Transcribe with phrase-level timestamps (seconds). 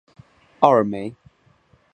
[0.61, 1.13] 奥尔梅。